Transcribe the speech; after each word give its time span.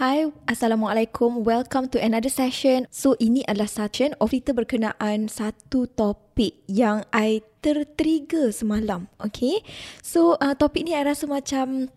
Hai, 0.00 0.32
Assalamualaikum. 0.48 1.44
Welcome 1.44 1.92
to 1.92 2.00
another 2.00 2.32
session. 2.32 2.88
So, 2.88 3.20
ini 3.20 3.44
adalah 3.44 3.68
session 3.68 4.16
of 4.16 4.32
kita 4.32 4.56
berkenaan 4.56 5.28
satu 5.28 5.92
topik 5.92 6.56
yang 6.64 7.04
I 7.12 7.44
tertrigger 7.60 8.48
semalam. 8.48 9.12
Okay? 9.20 9.60
So, 10.00 10.40
uh, 10.40 10.56
topik 10.56 10.88
ni 10.88 10.96
I 10.96 11.04
rasa 11.04 11.28
macam 11.28 11.92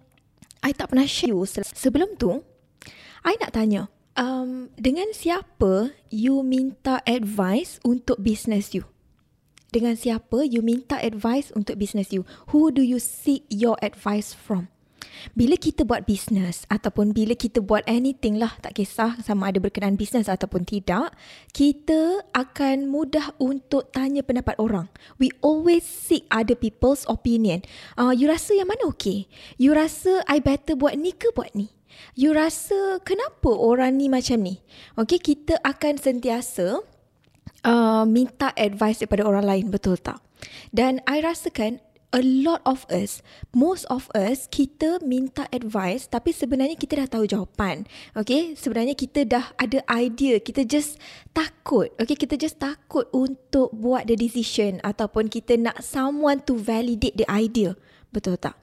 I 0.60 0.76
tak 0.76 0.91
pernah 0.91 1.08
share 1.08 1.32
you. 1.32 1.48
Sebelum 1.48 2.20
tu, 2.20 2.44
I 3.24 3.40
nak 3.40 3.55
tanya. 3.55 3.88
Um, 4.20 4.68
dengan 4.76 5.16
siapa 5.16 5.96
you 6.12 6.44
minta 6.44 6.99
advice 7.08 7.80
untuk 7.88 8.20
business 8.20 8.76
you? 8.76 8.84
Dengan 9.72 9.96
siapa 9.96 10.44
you 10.44 10.60
minta 10.60 10.99
advice 10.99 11.55
untuk 11.55 11.80
business 11.80 12.12
you? 12.12 12.27
Who 12.52 12.68
do 12.68 12.84
you 12.84 12.99
seek 12.99 13.48
your 13.48 13.80
advice 13.80 14.35
from? 14.35 14.73
Bila 15.34 15.55
kita 15.57 15.88
buat 15.88 16.03
bisnes 16.03 16.67
ataupun 16.67 17.16
bila 17.16 17.34
kita 17.34 17.63
buat 17.63 17.81
anything 17.88 18.38
lah, 18.38 18.53
tak 18.59 18.77
kisah 18.77 19.17
sama 19.23 19.49
ada 19.49 19.63
berkenaan 19.63 19.95
bisnes 19.95 20.27
ataupun 20.27 20.67
tidak, 20.67 21.16
kita 21.55 22.26
akan 22.35 22.91
mudah 22.91 23.31
untuk 23.39 23.89
tanya 23.95 24.21
pendapat 24.21 24.59
orang. 24.59 24.91
We 25.17 25.31
always 25.39 25.84
seek 25.88 26.27
other 26.29 26.55
people's 26.57 27.07
opinion. 27.07 27.63
Uh, 27.95 28.12
you 28.12 28.27
rasa 28.27 28.55
yang 28.55 28.70
mana 28.70 28.88
okay? 28.91 29.31
You 29.55 29.71
rasa 29.73 30.21
I 30.27 30.43
better 30.43 30.76
buat 30.76 30.99
ni 30.99 31.15
ke 31.15 31.32
buat 31.32 31.55
ni? 31.55 31.71
You 32.17 32.34
rasa 32.34 33.01
kenapa 33.05 33.54
orang 33.54 34.01
ni 34.01 34.10
macam 34.10 34.41
ni? 34.41 34.62
Okay, 34.98 35.21
kita 35.21 35.62
akan 35.62 36.01
sentiasa 36.01 36.82
uh, 37.65 38.04
minta 38.05 38.51
advice 38.57 39.01
daripada 39.01 39.23
orang 39.26 39.45
lain, 39.45 39.65
betul 39.70 39.98
tak? 39.98 40.20
Dan 40.73 40.99
I 41.07 41.23
rasakan 41.23 41.79
a 42.14 42.22
lot 42.22 42.62
of 42.64 42.86
us, 42.88 43.20
most 43.52 43.84
of 43.90 44.08
us, 44.14 44.46
kita 44.48 45.02
minta 45.04 45.50
advice 45.50 46.08
tapi 46.08 46.32
sebenarnya 46.32 46.78
kita 46.78 47.04
dah 47.04 47.10
tahu 47.20 47.26
jawapan. 47.28 47.84
Okay, 48.16 48.54
sebenarnya 48.54 48.96
kita 48.96 49.28
dah 49.28 49.52
ada 49.60 49.84
idea, 49.92 50.40
kita 50.40 50.64
just 50.64 51.02
takut. 51.36 51.91
Okay, 52.00 52.16
kita 52.16 52.40
just 52.40 52.62
takut 52.62 53.10
untuk 53.12 53.74
buat 53.76 54.08
the 54.08 54.16
decision 54.16 54.80
ataupun 54.86 55.28
kita 55.28 55.60
nak 55.60 55.82
someone 55.84 56.40
to 56.46 56.56
validate 56.56 57.18
the 57.20 57.28
idea. 57.28 57.76
Betul 58.14 58.38
tak? 58.40 58.63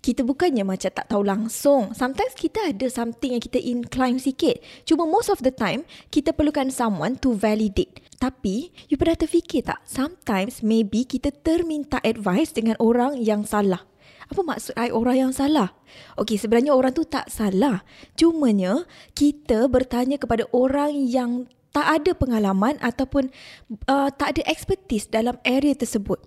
Kita 0.00 0.24
bukannya 0.24 0.64
macam 0.64 0.88
tak 0.88 1.12
tahu 1.12 1.20
langsung. 1.20 1.92
Sometimes 1.92 2.32
kita 2.32 2.72
ada 2.72 2.88
something 2.88 3.36
yang 3.36 3.44
kita 3.44 3.60
incline 3.60 4.16
sikit. 4.16 4.56
Cuma 4.88 5.04
most 5.04 5.28
of 5.28 5.44
the 5.44 5.52
time, 5.52 5.84
kita 6.08 6.32
perlukan 6.32 6.72
someone 6.72 7.20
to 7.20 7.36
validate. 7.36 8.00
Tapi, 8.16 8.72
you 8.88 8.96
pernah 8.96 9.16
terfikir 9.16 9.64
tak? 9.64 9.84
Sometimes, 9.84 10.64
maybe 10.64 11.04
kita 11.04 11.32
terminta 11.32 12.00
advice 12.00 12.56
dengan 12.56 12.80
orang 12.80 13.20
yang 13.20 13.44
salah. 13.44 13.84
Apa 14.30 14.40
maksud 14.46 14.72
I 14.78 14.88
orang 14.94 15.16
yang 15.28 15.32
salah? 15.36 15.74
Okey, 16.16 16.38
sebenarnya 16.38 16.72
orang 16.72 16.94
tu 16.94 17.04
tak 17.04 17.28
salah. 17.28 17.82
Cumanya, 18.14 18.86
kita 19.12 19.68
bertanya 19.68 20.16
kepada 20.16 20.46
orang 20.54 20.94
yang 20.96 21.50
tak 21.70 22.02
ada 22.02 22.10
pengalaman 22.14 22.78
ataupun 22.82 23.30
uh, 23.90 24.08
tak 24.14 24.38
ada 24.38 24.42
expertise 24.46 25.10
dalam 25.10 25.38
area 25.42 25.74
tersebut. 25.74 26.18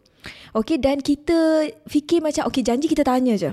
Okey, 0.56 0.80
dan 0.80 1.04
kita 1.04 1.70
fikir 1.88 2.24
macam, 2.24 2.48
okey, 2.48 2.64
janji 2.64 2.88
kita 2.92 3.04
tanya 3.04 3.36
je. 3.36 3.52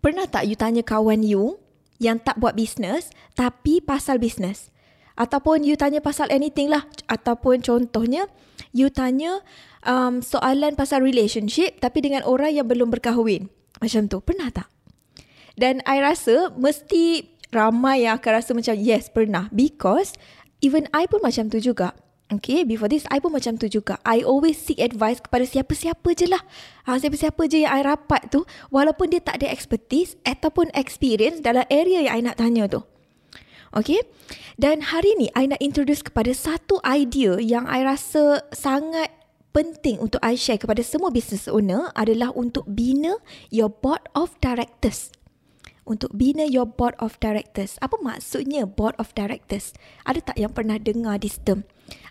Pernah 0.00 0.28
tak 0.28 0.46
you 0.46 0.54
tanya 0.54 0.86
kawan 0.86 1.24
you 1.24 1.58
yang 1.98 2.20
tak 2.20 2.36
buat 2.36 2.54
bisnes 2.54 3.10
tapi 3.34 3.80
pasal 3.80 4.20
bisnes? 4.20 4.70
Ataupun 5.16 5.64
you 5.64 5.80
tanya 5.80 6.04
pasal 6.04 6.28
anything 6.28 6.68
lah. 6.68 6.84
Ataupun 7.08 7.64
contohnya, 7.64 8.28
you 8.76 8.92
tanya 8.92 9.40
um, 9.88 10.20
soalan 10.20 10.76
pasal 10.76 11.00
relationship 11.00 11.80
tapi 11.80 12.04
dengan 12.04 12.20
orang 12.28 12.52
yang 12.52 12.68
belum 12.68 12.92
berkahwin. 12.92 13.48
Macam 13.80 14.12
tu. 14.12 14.20
Pernah 14.20 14.52
tak? 14.52 14.68
Dan 15.56 15.80
I 15.88 16.04
rasa 16.04 16.52
mesti 16.52 17.32
ramai 17.48 18.04
yang 18.04 18.20
akan 18.20 18.30
rasa 18.36 18.52
macam 18.52 18.76
yes, 18.76 19.08
pernah. 19.08 19.48
Because 19.48 20.12
even 20.60 20.84
I 20.92 21.08
pun 21.08 21.24
macam 21.24 21.48
tu 21.48 21.64
juga. 21.64 21.96
Okay, 22.26 22.66
before 22.66 22.90
this, 22.90 23.06
I 23.06 23.22
pun 23.22 23.30
macam 23.30 23.54
tu 23.54 23.70
juga. 23.70 24.02
I 24.02 24.26
always 24.26 24.58
seek 24.58 24.82
advice 24.82 25.22
kepada 25.22 25.46
siapa-siapa 25.46 26.10
je 26.18 26.26
lah. 26.26 26.42
Ha, 26.90 26.98
siapa-siapa 26.98 27.38
je 27.46 27.62
yang 27.62 27.70
I 27.70 27.86
rapat 27.86 28.34
tu, 28.34 28.42
walaupun 28.74 29.14
dia 29.14 29.22
tak 29.22 29.38
ada 29.38 29.46
expertise 29.46 30.18
ataupun 30.26 30.74
experience 30.74 31.38
dalam 31.38 31.62
area 31.70 32.02
yang 32.02 32.14
I 32.18 32.20
nak 32.26 32.42
tanya 32.42 32.66
tu. 32.66 32.82
Okay, 33.70 34.02
dan 34.58 34.90
hari 34.90 35.14
ni 35.22 35.30
I 35.38 35.46
nak 35.46 35.62
introduce 35.62 36.02
kepada 36.02 36.34
satu 36.34 36.82
idea 36.82 37.38
yang 37.38 37.70
I 37.70 37.86
rasa 37.86 38.42
sangat 38.50 39.14
penting 39.54 40.02
untuk 40.02 40.18
I 40.18 40.34
share 40.34 40.58
kepada 40.58 40.82
semua 40.82 41.14
business 41.14 41.46
owner 41.46 41.94
adalah 41.94 42.34
untuk 42.34 42.66
bina 42.66 43.22
your 43.54 43.70
board 43.70 44.02
of 44.18 44.34
directors. 44.42 45.14
Untuk 45.86 46.10
bina 46.10 46.42
your 46.42 46.66
board 46.66 46.98
of 46.98 47.14
directors. 47.22 47.78
Apa 47.78 48.02
maksudnya 48.02 48.66
board 48.66 48.98
of 48.98 49.14
directors? 49.14 49.70
Ada 50.02 50.34
tak 50.34 50.36
yang 50.42 50.50
pernah 50.50 50.82
dengar 50.82 51.22
this 51.22 51.38
term? 51.38 51.62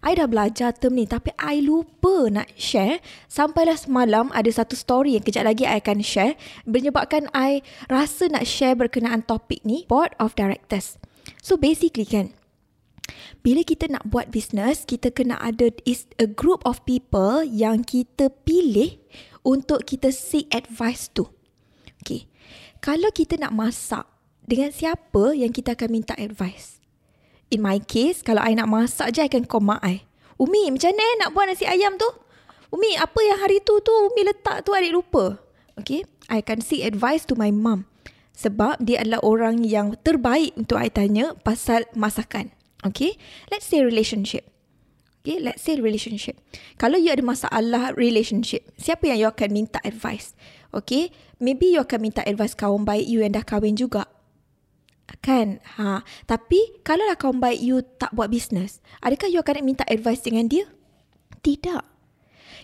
I 0.05 0.13
dah 0.13 0.29
belajar 0.29 0.71
term 0.77 0.95
ni 0.95 1.09
tapi 1.09 1.33
I 1.41 1.59
lupa 1.65 2.29
nak 2.29 2.53
share. 2.55 3.01
Sampailah 3.27 3.75
semalam 3.75 4.29
ada 4.31 4.47
satu 4.47 4.77
story 4.77 5.17
yang 5.17 5.25
kejap 5.25 5.49
lagi 5.49 5.65
I 5.65 5.81
akan 5.81 6.05
share. 6.05 6.37
Menyebabkan 6.63 7.27
I 7.33 7.65
rasa 7.89 8.29
nak 8.29 8.45
share 8.45 8.77
berkenaan 8.77 9.25
topik 9.25 9.65
ni. 9.65 9.83
Board 9.89 10.13
of 10.21 10.37
directors. 10.37 11.01
So 11.41 11.57
basically 11.57 12.05
kan, 12.05 12.37
bila 13.41 13.61
kita 13.61 13.89
nak 13.89 14.05
buat 14.09 14.29
bisnes, 14.33 14.85
kita 14.85 15.13
kena 15.13 15.37
ada 15.41 15.69
is 15.85 16.09
a 16.17 16.29
group 16.29 16.61
of 16.65 16.81
people 16.85 17.45
yang 17.45 17.85
kita 17.85 18.33
pilih 18.45 18.97
untuk 19.45 19.85
kita 19.85 20.09
seek 20.09 20.49
advice 20.53 21.09
tu. 21.13 21.29
Okay. 22.01 22.29
Kalau 22.81 23.09
kita 23.09 23.41
nak 23.41 23.53
masak, 23.53 24.05
dengan 24.45 24.69
siapa 24.69 25.33
yang 25.33 25.49
kita 25.49 25.73
akan 25.73 25.89
minta 25.89 26.13
advice? 26.21 26.77
In 27.53 27.61
my 27.61 27.77
case, 27.77 28.25
kalau 28.25 28.41
I 28.41 28.57
nak 28.57 28.67
masak 28.67 29.13
je, 29.13 29.21
I 29.21 29.29
akan 29.29 29.45
call 29.45 29.61
mak 29.61 29.81
I. 29.85 30.05
Umi, 30.35 30.67
macam 30.73 30.91
mana 30.91 31.13
nak 31.23 31.29
buat 31.31 31.47
nasi 31.47 31.63
ayam 31.63 31.95
tu? 31.95 32.09
Umi, 32.75 32.97
apa 32.99 33.19
yang 33.23 33.39
hari 33.39 33.63
tu 33.63 33.79
tu 33.79 33.93
Umi 33.93 34.27
letak 34.27 34.67
tu 34.67 34.75
adik 34.75 34.91
lupa? 34.91 35.39
Okay. 35.79 36.03
I 36.31 36.41
akan 36.41 36.59
seek 36.63 36.83
advice 36.83 37.23
to 37.29 37.37
my 37.37 37.53
mom. 37.53 37.85
Sebab 38.35 38.83
dia 38.83 38.99
adalah 38.99 39.23
orang 39.23 39.63
yang 39.63 39.95
terbaik 40.03 40.51
untuk 40.59 40.75
I 40.75 40.91
tanya 40.91 41.37
pasal 41.39 41.87
masakan. 41.95 42.51
Okay. 42.83 43.15
Let's 43.47 43.69
say 43.69 43.79
relationship. 43.79 44.49
Okay. 45.23 45.39
Let's 45.39 45.63
say 45.63 45.79
relationship. 45.79 46.41
Kalau 46.75 46.99
you 46.99 47.13
ada 47.13 47.23
masalah 47.23 47.95
relationship, 47.95 48.67
siapa 48.75 49.07
yang 49.07 49.17
you 49.23 49.27
akan 49.31 49.49
minta 49.55 49.79
advice? 49.87 50.35
Okay. 50.75 51.15
Maybe 51.39 51.75
you 51.75 51.83
akan 51.83 52.11
minta 52.11 52.25
advice 52.27 52.55
kawan 52.55 52.83
baik 52.83 53.07
you 53.07 53.23
yang 53.23 53.35
dah 53.35 53.43
kahwin 53.45 53.79
juga. 53.79 54.07
Kan? 55.21 55.61
Ha. 55.77 56.01
Tapi 56.25 56.81
kalau 56.85 57.05
lah 57.05 57.17
kawan 57.17 57.41
baik 57.41 57.61
you 57.61 57.81
tak 57.97 58.13
buat 58.13 58.29
business, 58.29 58.81
adakah 59.01 59.29
you 59.29 59.41
akan 59.41 59.65
minta 59.65 59.85
advice 59.89 60.21
dengan 60.21 60.49
dia? 60.49 60.69
Tidak. 61.41 61.81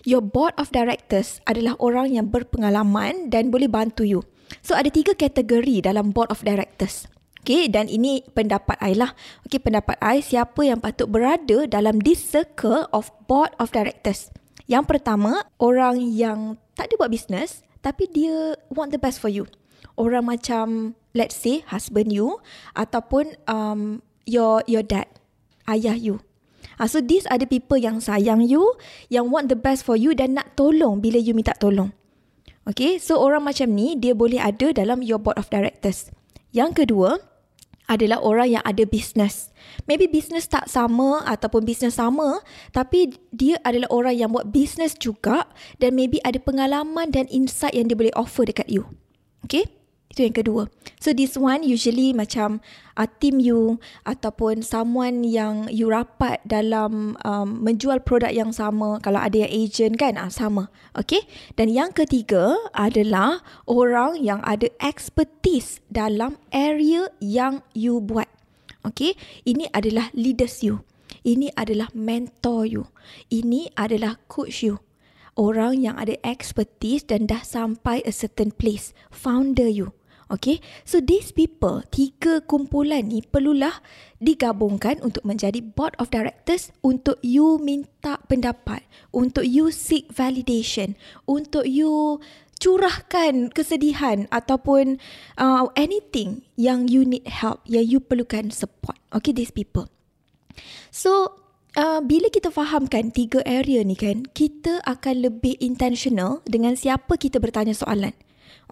Your 0.02 0.22
board 0.22 0.58
of 0.58 0.74
directors 0.74 1.38
adalah 1.46 1.78
orang 1.78 2.10
yang 2.10 2.26
berpengalaman 2.30 3.30
dan 3.30 3.54
boleh 3.54 3.70
bantu 3.70 4.02
you. 4.02 4.26
So 4.60 4.74
ada 4.74 4.90
tiga 4.90 5.14
kategori 5.14 5.86
dalam 5.86 6.10
board 6.10 6.30
of 6.34 6.42
directors. 6.42 7.06
Okay, 7.42 7.66
dan 7.66 7.90
ini 7.90 8.22
pendapat 8.22 8.78
I 8.78 8.94
lah. 8.94 9.10
Okay, 9.46 9.58
pendapat 9.58 9.98
I 9.98 10.22
siapa 10.22 10.62
yang 10.62 10.78
patut 10.78 11.10
berada 11.10 11.66
dalam 11.66 11.98
this 11.98 12.22
circle 12.22 12.86
of 12.94 13.10
board 13.26 13.50
of 13.58 13.74
directors. 13.74 14.30
Yang 14.70 14.94
pertama, 14.94 15.42
orang 15.58 15.98
yang 15.98 16.54
tak 16.78 16.90
ada 16.90 16.94
buat 17.02 17.10
business 17.10 17.66
tapi 17.82 18.06
dia 18.06 18.54
want 18.70 18.94
the 18.94 19.00
best 19.02 19.18
for 19.18 19.26
you. 19.26 19.50
Orang 19.98 20.30
macam, 20.30 20.96
let's 21.12 21.36
say, 21.36 21.64
husband 21.68 22.10
you 22.10 22.40
ataupun 22.72 23.36
um, 23.46 24.00
your 24.24 24.64
your 24.66 24.82
dad, 24.82 25.08
ayah 25.68 25.96
you. 25.96 26.22
Uh, 26.80 26.88
so 26.88 26.98
these 26.98 27.28
are 27.28 27.38
the 27.38 27.46
people 27.46 27.76
yang 27.76 28.00
sayang 28.00 28.42
you, 28.42 28.74
yang 29.12 29.28
want 29.28 29.46
the 29.52 29.58
best 29.58 29.84
for 29.84 29.94
you 29.94 30.16
dan 30.16 30.34
nak 30.34 30.56
tolong 30.58 30.98
bila 30.98 31.20
you 31.20 31.36
minta 31.36 31.52
tolong. 31.58 31.92
Okay, 32.62 32.98
so 33.02 33.18
orang 33.18 33.42
macam 33.42 33.74
ni 33.74 33.98
dia 33.98 34.14
boleh 34.14 34.38
ada 34.38 34.70
dalam 34.70 35.02
your 35.02 35.18
board 35.18 35.34
of 35.34 35.50
directors. 35.50 36.14
Yang 36.54 36.86
kedua 36.86 37.18
adalah 37.90 38.22
orang 38.22 38.54
yang 38.54 38.64
ada 38.64 38.86
business. 38.86 39.50
Maybe 39.90 40.06
business 40.06 40.46
tak 40.46 40.70
sama 40.70 41.26
ataupun 41.26 41.66
business 41.66 41.98
sama 41.98 42.38
tapi 42.70 43.18
dia 43.34 43.58
adalah 43.66 43.90
orang 43.90 44.14
yang 44.14 44.30
buat 44.30 44.54
business 44.54 44.94
juga 44.94 45.50
dan 45.82 45.98
maybe 45.98 46.22
ada 46.22 46.38
pengalaman 46.38 47.10
dan 47.10 47.26
insight 47.34 47.74
yang 47.74 47.90
dia 47.90 47.98
boleh 47.98 48.14
offer 48.14 48.46
dekat 48.46 48.70
you. 48.70 48.86
Okay? 49.46 49.82
Itu 50.12 50.28
yang 50.28 50.36
kedua. 50.36 50.62
So 51.00 51.16
this 51.16 51.40
one 51.40 51.64
usually 51.64 52.12
macam 52.12 52.60
uh, 53.00 53.08
team 53.16 53.40
you 53.40 53.80
ataupun 54.04 54.60
someone 54.60 55.24
yang 55.24 55.72
you 55.72 55.88
rapat 55.88 56.44
dalam 56.44 57.16
um, 57.24 57.48
menjual 57.64 58.04
produk 58.04 58.28
yang 58.28 58.52
sama. 58.52 59.00
Kalau 59.00 59.24
ada 59.24 59.40
yang 59.40 59.48
agent 59.48 59.96
kan, 59.96 60.20
uh, 60.20 60.28
sama. 60.28 60.68
Okay. 60.92 61.24
Dan 61.56 61.72
yang 61.72 61.96
ketiga 61.96 62.52
adalah 62.76 63.40
orang 63.64 64.20
yang 64.20 64.44
ada 64.44 64.68
expertise 64.84 65.80
dalam 65.88 66.36
area 66.52 67.08
yang 67.24 67.64
you 67.72 67.96
buat. 67.96 68.28
Okay. 68.84 69.16
Ini 69.48 69.72
adalah 69.72 70.12
leaders 70.12 70.60
you. 70.60 70.84
Ini 71.24 71.56
adalah 71.56 71.88
mentor 71.96 72.68
you. 72.68 72.84
Ini 73.32 73.72
adalah 73.80 74.20
coach 74.28 74.60
you 74.60 74.84
orang 75.36 75.80
yang 75.80 75.96
ada 75.96 76.16
expertise 76.26 77.04
dan 77.06 77.28
dah 77.28 77.40
sampai 77.40 78.04
a 78.04 78.12
certain 78.12 78.52
place. 78.52 78.96
Founder 79.08 79.68
you. 79.68 79.96
Okay, 80.32 80.64
so 80.88 80.96
these 80.96 81.28
people, 81.28 81.84
tiga 81.92 82.40
kumpulan 82.48 83.12
ni 83.12 83.20
perlulah 83.20 83.84
digabungkan 84.16 84.96
untuk 85.04 85.20
menjadi 85.28 85.60
board 85.60 85.92
of 86.00 86.08
directors 86.08 86.72
untuk 86.80 87.20
you 87.20 87.60
minta 87.60 88.16
pendapat, 88.32 88.80
untuk 89.12 89.44
you 89.44 89.68
seek 89.68 90.08
validation, 90.08 90.96
untuk 91.28 91.68
you 91.68 92.16
curahkan 92.56 93.52
kesedihan 93.52 94.24
ataupun 94.32 94.96
uh, 95.36 95.68
anything 95.76 96.48
yang 96.56 96.88
you 96.88 97.04
need 97.04 97.28
help, 97.28 97.60
yang 97.68 97.84
you 97.84 98.00
perlukan 98.00 98.48
support. 98.48 98.96
Okay, 99.12 99.36
these 99.36 99.52
people. 99.52 99.92
So, 100.88 101.41
uh, 101.76 102.00
bila 102.04 102.28
kita 102.28 102.52
fahamkan 102.52 103.12
tiga 103.12 103.40
area 103.44 103.84
ni 103.84 103.96
kan, 103.96 104.24
kita 104.32 104.80
akan 104.84 105.28
lebih 105.30 105.56
intentional 105.60 106.44
dengan 106.44 106.76
siapa 106.76 107.16
kita 107.16 107.38
bertanya 107.38 107.76
soalan. 107.76 108.12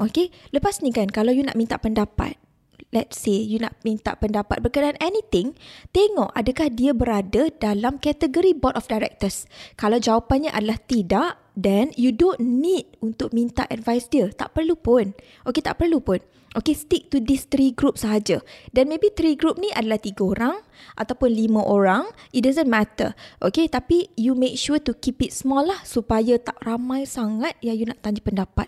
Okay, 0.01 0.33
lepas 0.55 0.81
ni 0.81 0.93
kan 0.93 1.13
kalau 1.13 1.33
you 1.33 1.45
nak 1.45 1.57
minta 1.57 1.77
pendapat, 1.77 2.41
let's 2.89 3.21
say 3.21 3.37
you 3.37 3.61
nak 3.61 3.77
minta 3.85 4.17
pendapat 4.17 4.65
berkenaan 4.65 4.97
anything, 5.01 5.53
tengok 5.93 6.33
adakah 6.33 6.73
dia 6.73 6.97
berada 6.97 7.53
dalam 7.61 8.01
kategori 8.01 8.57
board 8.57 8.77
of 8.81 8.89
directors. 8.89 9.45
Kalau 9.77 10.01
jawapannya 10.01 10.53
adalah 10.57 10.81
tidak, 10.89 11.37
then 11.53 11.93
you 12.01 12.17
don't 12.17 12.41
need 12.41 12.89
untuk 13.05 13.37
minta 13.37 13.69
advice 13.69 14.09
dia. 14.09 14.33
Tak 14.33 14.57
perlu 14.57 14.77
pun. 14.79 15.13
Okay, 15.45 15.61
tak 15.61 15.77
perlu 15.77 16.01
pun. 16.01 16.21
Okay, 16.51 16.75
stick 16.75 17.15
to 17.15 17.23
these 17.23 17.47
three 17.47 17.71
group 17.71 17.95
sahaja. 17.95 18.43
Dan 18.75 18.91
maybe 18.91 19.15
three 19.15 19.39
group 19.39 19.55
ni 19.55 19.71
adalah 19.71 20.03
tiga 20.03 20.35
orang 20.35 20.57
ataupun 20.99 21.31
lima 21.31 21.63
orang. 21.63 22.11
It 22.35 22.43
doesn't 22.43 22.67
matter. 22.67 23.15
Okay, 23.39 23.71
tapi 23.71 24.11
you 24.19 24.35
make 24.35 24.59
sure 24.59 24.83
to 24.83 24.91
keep 24.99 25.23
it 25.23 25.31
small 25.31 25.63
lah 25.63 25.79
supaya 25.87 26.43
tak 26.43 26.59
ramai 26.67 27.07
sangat 27.07 27.55
yang 27.63 27.79
you 27.79 27.87
nak 27.87 28.03
tanya 28.03 28.19
pendapat. 28.19 28.67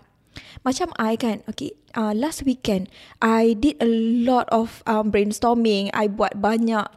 Macam 0.63 0.95
I 0.95 1.19
kan, 1.19 1.43
okay, 1.45 1.75
uh, 1.91 2.15
last 2.15 2.47
weekend, 2.47 2.87
I 3.19 3.51
did 3.59 3.77
a 3.83 3.89
lot 4.23 4.47
of 4.47 4.79
um, 4.87 5.11
brainstorming. 5.11 5.91
I 5.91 6.07
buat 6.07 6.39
banyak 6.39 6.87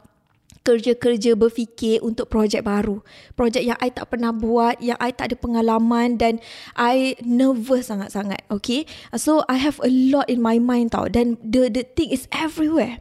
kerja-kerja 0.67 1.39
berfikir 1.39 2.03
untuk 2.03 2.27
projek 2.27 2.67
baru. 2.67 2.99
Projek 3.39 3.63
yang 3.63 3.79
I 3.79 3.87
tak 3.87 4.11
pernah 4.11 4.35
buat, 4.35 4.83
yang 4.83 4.99
I 4.99 5.15
tak 5.15 5.31
ada 5.31 5.39
pengalaman 5.39 6.19
dan 6.19 6.43
I 6.75 7.15
nervous 7.23 7.87
sangat-sangat, 7.87 8.43
okay. 8.51 8.83
So, 9.15 9.47
I 9.47 9.55
have 9.63 9.79
a 9.79 9.87
lot 9.87 10.27
in 10.27 10.43
my 10.43 10.59
mind 10.59 10.91
tau 10.91 11.07
dan 11.07 11.39
the 11.39 11.71
the 11.71 11.87
thing 11.87 12.11
is 12.11 12.27
everywhere. 12.35 12.99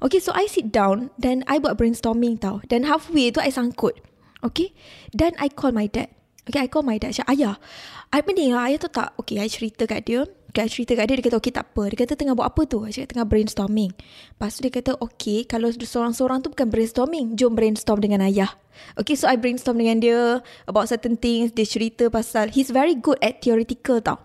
Okay, 0.00 0.16
so 0.16 0.32
I 0.32 0.48
sit 0.48 0.72
down 0.72 1.12
dan 1.20 1.44
I 1.44 1.60
buat 1.60 1.76
brainstorming 1.76 2.40
tau. 2.40 2.64
Dan 2.64 2.88
halfway 2.88 3.28
tu 3.34 3.42
I 3.42 3.52
sangkut. 3.52 4.00
Okay, 4.40 4.72
dan 5.12 5.36
I 5.36 5.52
call 5.52 5.76
my 5.76 5.84
dad. 5.90 6.08
Okay, 6.48 6.64
I 6.64 6.68
call 6.72 6.86
my 6.86 6.96
dad. 6.96 7.12
Ayah, 7.28 7.60
I 8.08 8.24
pening 8.24 8.56
lah. 8.56 8.72
Ayah 8.72 8.80
tu 8.80 8.88
tak, 8.88 9.12
okay, 9.20 9.36
I 9.44 9.52
cerita 9.52 9.84
kat 9.84 10.08
dia. 10.08 10.24
I 10.50 10.66
cerita 10.66 10.98
kat 10.98 11.06
dia, 11.06 11.14
dia 11.18 11.24
kata, 11.30 11.36
okay, 11.38 11.52
tak 11.54 11.70
apa. 11.70 11.82
Dia 11.94 11.98
kata, 12.02 12.12
tengah 12.18 12.34
buat 12.34 12.50
apa 12.50 12.62
tu? 12.66 12.82
Cakap, 12.82 13.14
tengah 13.14 13.26
brainstorming. 13.26 13.94
Lepas 14.34 14.58
tu 14.58 14.66
dia 14.66 14.72
kata, 14.74 14.92
okay, 14.98 15.46
kalau 15.46 15.70
seorang-seorang 15.70 16.42
tu 16.42 16.50
bukan 16.50 16.66
brainstorming, 16.66 17.38
jom 17.38 17.54
brainstorm 17.54 18.02
dengan 18.02 18.26
ayah. 18.26 18.50
Okay, 18.98 19.14
so 19.14 19.30
I 19.30 19.38
brainstorm 19.38 19.78
dengan 19.78 20.02
dia 20.02 20.18
about 20.66 20.90
certain 20.90 21.14
things. 21.14 21.54
Dia 21.54 21.66
cerita 21.68 22.10
pasal, 22.10 22.50
he's 22.50 22.74
very 22.74 22.98
good 22.98 23.20
at 23.22 23.38
theoretical 23.44 24.02
tau. 24.02 24.18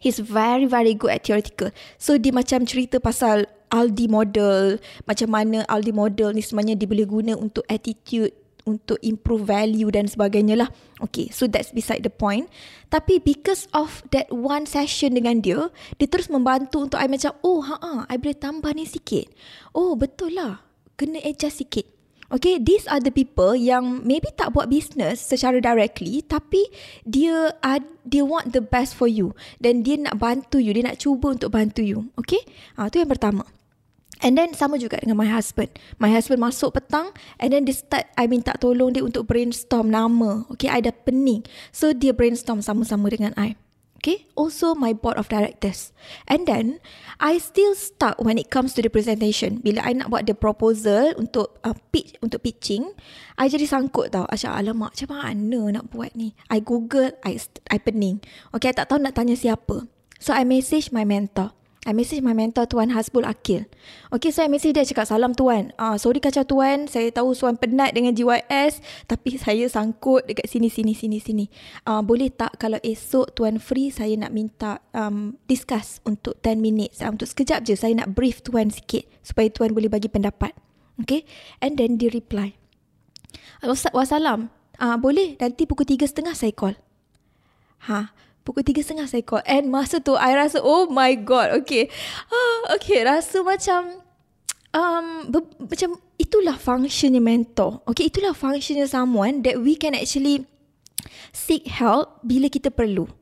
He's 0.00 0.16
very, 0.16 0.64
very 0.64 0.96
good 0.96 1.12
at 1.12 1.28
theoretical. 1.28 1.68
So, 2.00 2.16
dia 2.16 2.32
macam 2.32 2.64
cerita 2.64 2.96
pasal 2.96 3.44
Aldi 3.70 4.08
model, 4.08 4.80
macam 5.04 5.28
mana 5.30 5.62
Aldi 5.68 5.92
model 5.94 6.34
ni 6.34 6.42
sebenarnya 6.42 6.74
dia 6.74 6.88
boleh 6.88 7.06
guna 7.06 7.32
untuk 7.36 7.62
attitude 7.68 8.34
untuk 8.70 9.02
improve 9.02 9.50
value 9.50 9.90
dan 9.90 10.06
sebagainya 10.06 10.54
lah. 10.62 10.70
Okay, 11.02 11.26
so 11.34 11.50
that's 11.50 11.74
beside 11.74 12.06
the 12.06 12.12
point. 12.12 12.46
Tapi 12.86 13.18
because 13.18 13.66
of 13.74 14.06
that 14.14 14.30
one 14.30 14.70
session 14.70 15.18
dengan 15.18 15.42
dia, 15.42 15.74
dia 15.98 16.06
terus 16.06 16.30
membantu 16.30 16.86
untuk 16.86 17.02
I 17.02 17.10
macam, 17.10 17.34
oh 17.42 17.66
ha 17.66 18.06
I 18.06 18.14
boleh 18.14 18.38
tambah 18.38 18.70
ni 18.70 18.86
sikit. 18.86 19.26
Oh 19.74 19.98
betul 19.98 20.38
lah, 20.38 20.62
kena 20.94 21.18
adjust 21.26 21.66
sikit. 21.66 22.00
Okay, 22.30 22.62
these 22.62 22.86
are 22.86 23.02
the 23.02 23.10
people 23.10 23.58
yang 23.58 24.06
maybe 24.06 24.30
tak 24.38 24.54
buat 24.54 24.70
business 24.70 25.18
secara 25.18 25.58
directly 25.58 26.22
tapi 26.22 26.62
dia 27.02 27.50
uh, 27.58 27.82
dia 28.06 28.22
want 28.22 28.54
the 28.54 28.62
best 28.62 28.94
for 28.94 29.10
you 29.10 29.34
dan 29.58 29.82
dia 29.82 29.98
nak 29.98 30.14
bantu 30.14 30.62
you, 30.62 30.70
dia 30.70 30.86
nak 30.86 31.02
cuba 31.02 31.34
untuk 31.34 31.50
bantu 31.50 31.82
you. 31.82 32.06
Okay, 32.14 32.38
ah, 32.78 32.86
tu 32.86 33.02
yang 33.02 33.10
pertama. 33.10 33.42
And 34.20 34.36
then 34.36 34.52
sama 34.52 34.76
juga 34.76 35.00
dengan 35.00 35.16
my 35.16 35.28
husband. 35.28 35.72
My 35.96 36.12
husband 36.12 36.44
masuk 36.44 36.76
petang 36.76 37.16
and 37.40 37.56
then 37.56 37.64
dia 37.64 37.76
start 37.76 38.04
I 38.20 38.28
minta 38.28 38.52
tolong 38.60 38.92
dia 38.92 39.00
untuk 39.00 39.24
brainstorm 39.28 39.88
nama. 39.88 40.44
Okay, 40.52 40.68
I 40.68 40.84
dah 40.84 40.92
pening. 40.92 41.44
So 41.72 41.96
dia 41.96 42.12
brainstorm 42.12 42.60
sama-sama 42.60 43.08
dengan 43.08 43.32
I. 43.40 43.56
Okay, 44.00 44.24
also 44.32 44.72
my 44.72 44.96
board 44.96 45.20
of 45.20 45.28
directors. 45.28 45.92
And 46.24 46.48
then, 46.48 46.80
I 47.20 47.36
still 47.36 47.76
stuck 47.76 48.16
when 48.16 48.40
it 48.40 48.48
comes 48.48 48.72
to 48.72 48.80
the 48.80 48.88
presentation. 48.88 49.60
Bila 49.60 49.84
I 49.84 49.92
nak 49.92 50.08
buat 50.08 50.24
the 50.24 50.32
proposal 50.32 51.12
untuk 51.20 51.60
uh, 51.60 51.76
pitch, 51.92 52.16
untuk 52.24 52.40
pitching, 52.40 52.96
I 53.36 53.52
jadi 53.52 53.68
sangkut 53.68 54.16
tau. 54.16 54.24
Asyik, 54.32 54.56
alamak, 54.56 54.96
macam 54.96 55.20
mana 55.20 55.60
nak 55.68 55.92
buat 55.92 56.16
ni? 56.16 56.32
I 56.48 56.64
google, 56.64 57.12
I, 57.20 57.36
I 57.68 57.76
pening. 57.76 58.24
Okay, 58.56 58.72
I 58.72 58.76
tak 58.80 58.88
tahu 58.88 59.04
nak 59.04 59.20
tanya 59.20 59.36
siapa. 59.36 59.84
So, 60.16 60.32
I 60.32 60.48
message 60.48 60.96
my 60.96 61.04
mentor. 61.04 61.52
I 61.88 61.96
message 61.96 62.20
my 62.20 62.36
mentor 62.36 62.68
Tuan 62.68 62.92
Hasbul 62.92 63.24
Akil. 63.24 63.64
Okay, 64.12 64.28
so 64.28 64.44
I 64.44 64.52
message 64.52 64.76
dia 64.76 64.84
cakap, 64.84 65.08
salam 65.08 65.32
Tuan. 65.32 65.72
Ah, 65.80 65.96
sorry 65.96 66.20
kacau 66.20 66.44
Tuan, 66.44 66.84
saya 66.84 67.08
tahu 67.08 67.32
Tuan 67.32 67.56
penat 67.56 67.96
dengan 67.96 68.12
GYS, 68.12 68.84
tapi 69.08 69.36
saya 69.40 69.64
sangkut 69.64 70.28
dekat 70.28 70.44
sini, 70.44 70.68
sini, 70.68 70.92
sini, 70.92 71.16
sini. 71.24 71.44
Ah, 71.88 72.04
boleh 72.04 72.28
tak 72.28 72.60
kalau 72.60 72.76
esok 72.84 73.32
Tuan 73.32 73.56
free, 73.56 73.88
saya 73.88 74.12
nak 74.20 74.28
minta 74.28 74.84
um, 74.92 75.40
discuss 75.48 76.04
untuk 76.04 76.36
10 76.44 76.60
minutes. 76.60 77.00
Um, 77.00 77.16
untuk 77.16 77.32
sekejap 77.32 77.64
je, 77.64 77.72
saya 77.80 77.96
nak 77.96 78.12
brief 78.12 78.44
Tuan 78.44 78.68
sikit 78.68 79.08
supaya 79.24 79.48
Tuan 79.48 79.72
boleh 79.72 79.88
bagi 79.88 80.12
pendapat. 80.12 80.52
Okay, 81.00 81.24
and 81.64 81.80
then 81.80 81.96
dia 81.96 82.12
reply. 82.12 82.60
Wassalam, 83.96 84.52
ah, 84.76 85.00
boleh 85.00 85.40
nanti 85.40 85.64
pukul 85.64 85.88
3.30 85.88 86.28
saya 86.36 86.52
call. 86.52 86.76
Ha, 87.88 88.12
Pukul 88.40 88.64
tiga 88.64 88.80
setengah 88.80 89.06
saya 89.06 89.22
call 89.22 89.44
And 89.44 89.68
masa 89.68 90.00
tu 90.00 90.16
I 90.16 90.32
rasa 90.32 90.64
Oh 90.64 90.88
my 90.88 91.12
god 91.20 91.52
Okay 91.64 91.92
ah, 92.32 92.74
Okay 92.76 93.04
rasa 93.04 93.44
macam 93.44 94.00
um, 94.72 95.28
be- 95.28 95.56
Macam 95.60 96.00
Itulah 96.16 96.56
functionnya 96.56 97.20
mentor 97.20 97.84
Okay 97.84 98.08
itulah 98.08 98.32
functionnya 98.32 98.88
someone 98.88 99.44
That 99.44 99.60
we 99.60 99.76
can 99.76 99.92
actually 99.92 100.48
Seek 101.36 101.68
help 101.68 102.24
Bila 102.24 102.48
kita 102.48 102.72
perlu 102.72 103.20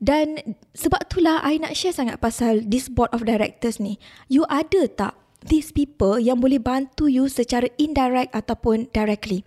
dan 0.00 0.56
sebab 0.72 1.04
itulah 1.12 1.44
I 1.44 1.60
nak 1.60 1.76
share 1.76 1.92
sangat 1.92 2.24
pasal 2.24 2.64
this 2.64 2.88
board 2.88 3.12
of 3.12 3.28
directors 3.28 3.76
ni. 3.76 4.00
You 4.32 4.48
ada 4.48 4.88
tak 4.88 5.12
these 5.44 5.76
people 5.76 6.16
yang 6.16 6.40
boleh 6.40 6.56
bantu 6.56 7.12
you 7.12 7.28
secara 7.28 7.68
indirect 7.76 8.32
ataupun 8.32 8.88
directly? 8.96 9.44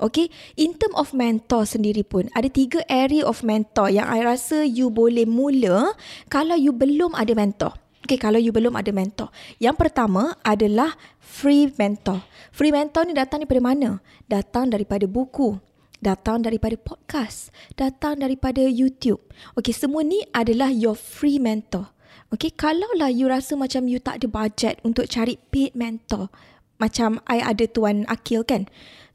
Okay, 0.00 0.32
in 0.56 0.76
term 0.80 0.96
of 0.96 1.12
mentor 1.12 1.68
sendiri 1.68 2.04
pun, 2.06 2.32
ada 2.32 2.48
tiga 2.48 2.80
area 2.88 3.20
of 3.24 3.44
mentor 3.44 3.92
yang 3.92 4.08
I 4.08 4.24
rasa 4.24 4.64
you 4.64 4.88
boleh 4.88 5.28
mula 5.28 5.92
kalau 6.32 6.56
you 6.56 6.72
belum 6.72 7.12
ada 7.12 7.36
mentor. 7.36 7.76
Okay, 8.00 8.16
kalau 8.16 8.40
you 8.40 8.50
belum 8.50 8.74
ada 8.74 8.90
mentor. 8.90 9.28
Yang 9.60 9.76
pertama 9.86 10.34
adalah 10.40 10.96
free 11.20 11.68
mentor. 11.76 12.24
Free 12.50 12.72
mentor 12.72 13.06
ni 13.06 13.12
datang 13.12 13.44
daripada 13.44 13.62
mana? 13.62 13.90
Datang 14.26 14.72
daripada 14.72 15.04
buku. 15.04 15.60
Datang 16.00 16.40
daripada 16.40 16.80
podcast. 16.80 17.52
Datang 17.76 18.24
daripada 18.24 18.64
YouTube. 18.64 19.20
Okay, 19.54 19.76
semua 19.76 20.00
ni 20.00 20.24
adalah 20.32 20.72
your 20.72 20.96
free 20.96 21.36
mentor. 21.36 21.92
Okay, 22.32 22.50
kalau 22.50 22.88
lah 22.96 23.12
you 23.12 23.28
rasa 23.28 23.52
macam 23.54 23.84
you 23.84 24.00
tak 24.00 24.24
ada 24.24 24.26
budget 24.32 24.80
untuk 24.80 25.04
cari 25.06 25.36
paid 25.52 25.76
mentor. 25.76 26.32
Macam 26.80 27.20
I 27.28 27.44
ada 27.44 27.68
Tuan 27.68 28.08
Akil 28.08 28.42
kan 28.48 28.64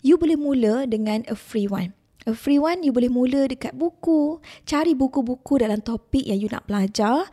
you 0.05 0.21
boleh 0.21 0.37
mula 0.37 0.85
dengan 0.85 1.25
a 1.25 1.33
free 1.33 1.65
one. 1.65 1.97
A 2.29 2.37
free 2.37 2.61
one, 2.61 2.85
you 2.85 2.93
boleh 2.93 3.09
mula 3.09 3.49
dekat 3.49 3.73
buku. 3.73 4.37
Cari 4.69 4.93
buku-buku 4.93 5.57
dalam 5.57 5.81
topik 5.81 6.21
yang 6.21 6.37
you 6.37 6.49
nak 6.53 6.69
belajar. 6.69 7.25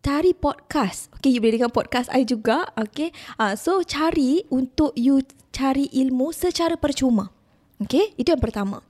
Cari 0.00 0.32
podcast. 0.32 1.12
Okay, 1.20 1.36
you 1.36 1.44
boleh 1.44 1.60
dengar 1.60 1.72
podcast 1.72 2.08
I 2.08 2.24
juga. 2.24 2.72
Okay, 2.80 3.12
uh, 3.36 3.52
so 3.56 3.84
cari 3.84 4.48
untuk 4.48 4.96
you 4.96 5.20
cari 5.52 5.92
ilmu 5.92 6.32
secara 6.32 6.80
percuma. 6.80 7.28
Okay, 7.84 8.16
itu 8.16 8.32
yang 8.32 8.40
pertama. 8.40 8.80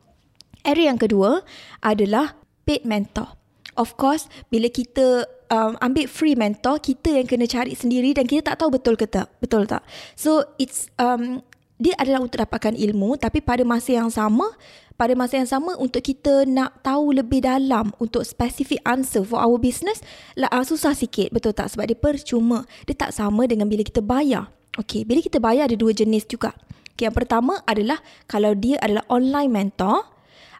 Area 0.62 0.94
yang 0.94 0.98
kedua 1.02 1.42
adalah 1.82 2.38
paid 2.62 2.86
mentor. 2.86 3.34
Of 3.74 3.98
course, 3.98 4.30
bila 4.50 4.70
kita 4.70 5.26
um, 5.50 5.74
ambil 5.82 6.06
free 6.06 6.38
mentor, 6.38 6.78
kita 6.78 7.18
yang 7.18 7.26
kena 7.26 7.50
cari 7.50 7.74
sendiri 7.74 8.14
dan 8.14 8.26
kita 8.26 8.54
tak 8.54 8.62
tahu 8.62 8.78
betul 8.78 8.94
ke 8.94 9.06
tak. 9.10 9.30
Betul 9.42 9.66
tak? 9.66 9.82
So 10.14 10.46
it's 10.58 10.90
um, 10.98 11.42
dia 11.78 11.94
adalah 11.98 12.22
untuk 12.22 12.38
dapatkan 12.38 12.78
ilmu 12.78 13.18
tapi 13.18 13.42
pada 13.42 13.66
masa 13.66 13.98
yang 13.98 14.10
sama 14.10 14.46
pada 14.94 15.10
masa 15.18 15.42
yang 15.42 15.50
sama 15.50 15.74
untuk 15.74 16.06
kita 16.06 16.46
nak 16.46 16.86
tahu 16.86 17.18
lebih 17.18 17.42
dalam 17.42 17.90
untuk 17.98 18.22
specific 18.22 18.78
answer 18.86 19.26
for 19.26 19.42
our 19.42 19.58
business 19.58 19.98
lah 20.38 20.46
uh, 20.54 20.62
susah 20.62 20.94
sikit 20.94 21.34
betul 21.34 21.50
tak? 21.50 21.66
Sebab 21.74 21.90
dia 21.90 21.98
percuma. 21.98 22.62
Dia 22.86 22.94
tak 22.94 23.10
sama 23.10 23.42
dengan 23.50 23.66
bila 23.66 23.82
kita 23.82 23.98
bayar. 23.98 24.54
Okey 24.78 25.02
bila 25.02 25.18
kita 25.18 25.42
bayar 25.42 25.66
ada 25.66 25.74
dua 25.74 25.90
jenis 25.90 26.30
juga. 26.30 26.54
Okay, 26.94 27.10
yang 27.10 27.16
pertama 27.16 27.58
adalah 27.66 27.98
kalau 28.30 28.54
dia 28.54 28.78
adalah 28.78 29.02
online 29.10 29.50
mentor 29.50 30.06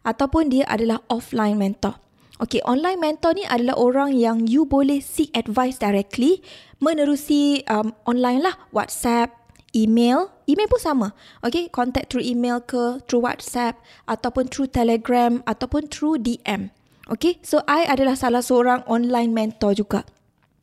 ataupun 0.03 0.51
dia 0.51 0.67
adalah 0.67 0.99
offline 1.07 1.55
mentor. 1.55 1.95
Okay, 2.43 2.59
online 2.67 2.99
mentor 2.99 3.39
ni 3.39 3.47
adalah 3.47 3.79
orang 3.79 4.11
yang 4.11 4.43
you 4.43 4.67
boleh 4.67 4.99
seek 4.99 5.31
advice 5.31 5.79
directly 5.79 6.43
menerusi 6.83 7.63
um, 7.71 7.95
online 8.03 8.43
lah, 8.43 8.59
WhatsApp, 8.75 9.31
email, 9.75 10.31
email 10.47 10.71
pun 10.71 10.79
sama. 10.79 11.07
Okay, 11.43 11.67
contact 11.67 12.09
through 12.09 12.23
email 12.23 12.63
ke, 12.63 13.03
through 13.05 13.27
WhatsApp, 13.27 13.77
ataupun 14.07 14.47
through 14.47 14.71
Telegram, 14.71 15.43
ataupun 15.43 15.91
through 15.91 16.23
DM. 16.23 16.71
Okay, 17.05 17.37
so 17.45 17.61
I 17.69 17.85
adalah 17.85 18.17
salah 18.17 18.41
seorang 18.41 18.81
online 18.89 19.35
mentor 19.35 19.77
juga. 19.77 20.01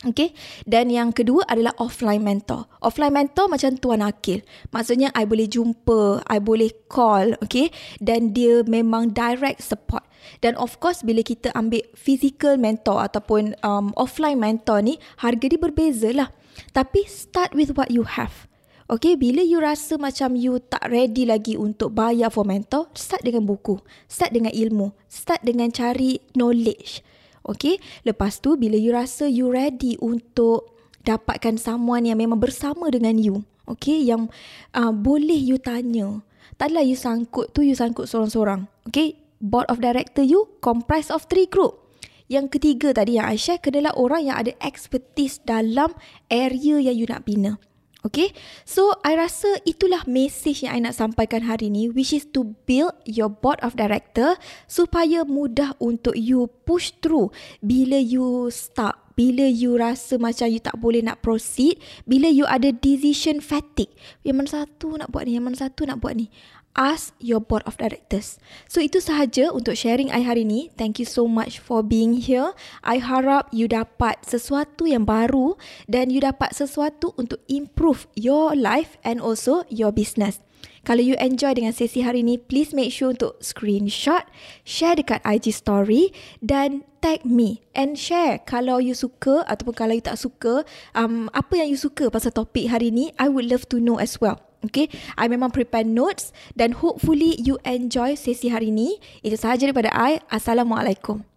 Okay, 0.02 0.34
dan 0.66 0.90
yang 0.90 1.14
kedua 1.14 1.46
adalah 1.46 1.78
offline 1.78 2.26
mentor. 2.26 2.66
Offline 2.82 3.14
mentor 3.14 3.46
macam 3.46 3.78
Tuan 3.78 4.02
Akil. 4.02 4.42
Maksudnya, 4.74 5.14
I 5.14 5.22
boleh 5.22 5.46
jumpa, 5.46 6.26
I 6.26 6.42
boleh 6.42 6.74
call, 6.90 7.38
okay. 7.38 7.70
Dan 8.02 8.34
dia 8.34 8.66
memang 8.66 9.14
direct 9.14 9.62
support. 9.62 10.02
Dan 10.42 10.58
of 10.58 10.82
course, 10.82 11.06
bila 11.06 11.22
kita 11.22 11.54
ambil 11.54 11.86
physical 11.94 12.58
mentor 12.58 12.98
ataupun 13.06 13.54
um, 13.62 13.94
offline 13.94 14.42
mentor 14.42 14.82
ni, 14.82 14.98
harga 15.22 15.46
dia 15.46 15.60
berbeza 15.62 16.10
lah. 16.10 16.34
Tapi 16.74 17.06
start 17.06 17.54
with 17.54 17.78
what 17.78 17.94
you 17.94 18.02
have. 18.02 18.50
Okay, 18.92 19.16
bila 19.16 19.40
you 19.40 19.56
rasa 19.56 19.96
macam 19.96 20.36
you 20.36 20.60
tak 20.60 20.84
ready 20.92 21.24
lagi 21.24 21.56
untuk 21.56 21.96
bayar 21.96 22.28
for 22.28 22.44
mentor, 22.44 22.92
start 22.92 23.24
dengan 23.24 23.48
buku, 23.48 23.80
start 24.04 24.36
dengan 24.36 24.52
ilmu, 24.52 24.92
start 25.08 25.40
dengan 25.40 25.72
cari 25.72 26.20
knowledge. 26.36 27.00
Okay, 27.40 27.80
lepas 28.04 28.44
tu 28.44 28.60
bila 28.60 28.76
you 28.76 28.92
rasa 28.92 29.32
you 29.32 29.48
ready 29.48 29.96
untuk 29.96 30.76
dapatkan 31.08 31.56
someone 31.56 32.04
yang 32.04 32.20
memang 32.20 32.36
bersama 32.36 32.92
dengan 32.92 33.16
you, 33.16 33.48
okay, 33.64 33.96
yang 33.96 34.28
uh, 34.76 34.92
boleh 34.92 35.40
you 35.40 35.56
tanya. 35.56 36.20
Tak 36.60 36.68
adalah 36.68 36.84
you 36.84 36.92
sangkut 36.92 37.48
tu, 37.56 37.64
you 37.64 37.72
sangkut 37.72 38.12
seorang-seorang. 38.12 38.68
Okay, 38.92 39.16
board 39.40 39.72
of 39.72 39.80
director 39.80 40.20
you 40.20 40.52
comprise 40.60 41.08
of 41.08 41.24
three 41.32 41.48
group. 41.48 41.80
Yang 42.28 42.60
ketiga 42.60 42.92
tadi 42.92 43.16
yang 43.16 43.24
I 43.24 43.40
share, 43.40 43.56
kenalah 43.56 43.96
orang 43.96 44.28
yang 44.28 44.36
ada 44.36 44.52
expertise 44.60 45.40
dalam 45.40 45.96
area 46.28 46.76
yang 46.76 46.96
you 47.00 47.08
nak 47.08 47.24
bina. 47.24 47.56
Okay, 48.02 48.34
so 48.66 48.90
I 49.06 49.14
rasa 49.14 49.62
itulah 49.62 50.02
message 50.10 50.66
yang 50.66 50.74
I 50.74 50.82
nak 50.82 50.98
sampaikan 50.98 51.46
hari 51.46 51.70
ni 51.70 51.86
which 51.86 52.10
is 52.10 52.26
to 52.34 52.50
build 52.66 52.98
your 53.06 53.30
board 53.30 53.62
of 53.62 53.78
director 53.78 54.34
supaya 54.66 55.22
mudah 55.22 55.78
untuk 55.78 56.18
you 56.18 56.50
push 56.66 56.90
through. 56.98 57.30
Bila 57.62 58.02
you 58.02 58.50
stuck, 58.50 59.14
bila 59.14 59.46
you 59.46 59.78
rasa 59.78 60.18
macam 60.18 60.50
you 60.50 60.58
tak 60.58 60.74
boleh 60.82 60.98
nak 60.98 61.22
proceed, 61.22 61.78
bila 62.02 62.26
you 62.26 62.42
ada 62.42 62.74
decision 62.74 63.38
fatigue. 63.38 63.94
Yang 64.26 64.34
mana 64.34 64.48
satu 64.50 64.98
nak 64.98 65.14
buat 65.14 65.22
ni, 65.22 65.38
yang 65.38 65.46
mana 65.46 65.62
satu 65.62 65.86
nak 65.86 66.02
buat 66.02 66.18
ni 66.18 66.26
ask 66.74 67.12
your 67.20 67.40
board 67.40 67.62
of 67.68 67.76
directors. 67.76 68.40
So 68.68 68.80
itu 68.80 69.00
sahaja 69.00 69.52
untuk 69.52 69.76
sharing 69.76 70.08
I 70.08 70.24
hari 70.24 70.44
ini. 70.48 70.72
Thank 70.76 71.00
you 71.00 71.08
so 71.08 71.28
much 71.28 71.60
for 71.60 71.84
being 71.84 72.16
here. 72.20 72.56
I 72.84 73.00
harap 73.00 73.52
you 73.52 73.68
dapat 73.68 74.24
sesuatu 74.24 74.88
yang 74.88 75.04
baru 75.04 75.56
dan 75.88 76.08
you 76.08 76.20
dapat 76.20 76.56
sesuatu 76.56 77.12
untuk 77.20 77.40
improve 77.48 78.08
your 78.16 78.56
life 78.56 78.96
and 79.04 79.20
also 79.20 79.64
your 79.68 79.92
business. 79.92 80.40
Kalau 80.82 80.98
you 80.98 81.14
enjoy 81.22 81.54
dengan 81.54 81.70
sesi 81.70 82.02
hari 82.02 82.26
ini, 82.26 82.42
please 82.42 82.74
make 82.74 82.90
sure 82.90 83.14
untuk 83.14 83.38
screenshot, 83.38 84.26
share 84.66 84.98
dekat 84.98 85.22
IG 85.22 85.54
story 85.54 86.10
dan 86.42 86.82
tag 86.98 87.22
me 87.22 87.62
and 87.70 87.94
share 87.94 88.42
kalau 88.42 88.82
you 88.82 88.90
suka 88.90 89.46
ataupun 89.46 89.74
kalau 89.78 89.94
you 89.94 90.02
tak 90.02 90.18
suka 90.18 90.66
um, 90.98 91.30
apa 91.30 91.62
yang 91.62 91.70
you 91.70 91.78
suka 91.78 92.10
pasal 92.10 92.34
topik 92.34 92.66
hari 92.66 92.90
ini, 92.90 93.14
I 93.14 93.30
would 93.30 93.46
love 93.46 93.70
to 93.70 93.78
know 93.78 94.02
as 94.02 94.18
well. 94.18 94.51
Okay, 94.62 94.86
I 95.18 95.26
memang 95.26 95.50
prepare 95.50 95.82
notes 95.82 96.30
dan 96.54 96.78
hopefully 96.78 97.34
you 97.42 97.58
enjoy 97.66 98.14
sesi 98.14 98.46
hari 98.46 98.70
ini. 98.70 99.02
Itu 99.26 99.34
sahaja 99.34 99.66
daripada 99.66 99.90
I. 99.90 100.22
Assalamualaikum. 100.30 101.31